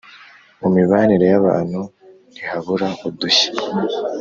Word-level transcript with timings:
mu 0.59 0.67
mibanire 0.75 1.25
y’abantu 1.33 1.79
ntihabura 2.33 2.87
udushya 3.07 3.49